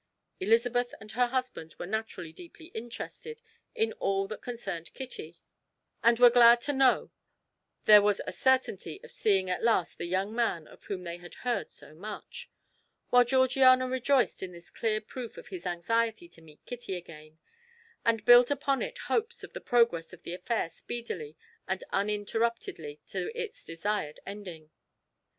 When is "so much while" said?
11.71-13.23